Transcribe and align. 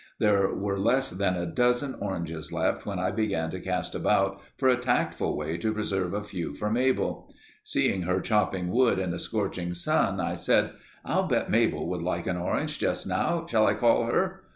There 0.17 0.51
were 0.55 0.79
less 0.79 1.11
than 1.11 1.35
a 1.35 1.45
dozen 1.45 1.93
oranges 2.01 2.51
left 2.51 2.87
when 2.87 2.97
I 2.97 3.11
began 3.11 3.51
to 3.51 3.59
cast 3.59 3.93
about 3.93 4.41
for 4.57 4.67
a 4.67 4.75
tactful 4.75 5.37
way 5.37 5.57
to 5.59 5.71
preserve 5.71 6.15
a 6.15 6.23
few 6.23 6.55
for 6.55 6.71
Mabel. 6.71 7.31
Seeing 7.63 8.01
her 8.01 8.19
chopping 8.19 8.71
wood 8.71 8.97
in 8.97 9.11
the 9.11 9.19
scorching 9.19 9.75
sun 9.75 10.19
I 10.19 10.33
said, 10.33 10.71
"I'll 11.05 11.27
bet 11.27 11.51
Mabel 11.51 11.87
would 11.87 12.01
like 12.01 12.25
an 12.25 12.37
orange 12.37 12.79
just 12.79 13.05
now. 13.05 13.45
Shall 13.47 13.67
I 13.67 13.75
call 13.75 14.05
her?" 14.07 14.41